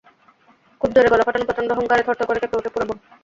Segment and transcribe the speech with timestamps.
[0.81, 2.97] খুব জোরে গলা ফাটানো প্রচণ্ড হুংকারে থরথর করে কেঁপে ওঠে পুরো বন।